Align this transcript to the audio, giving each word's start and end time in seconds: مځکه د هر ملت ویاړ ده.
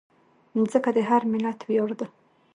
مځکه 0.57 0.89
د 0.95 0.99
هر 1.09 1.21
ملت 1.31 1.59
ویاړ 1.67 1.89
ده. 1.99 2.07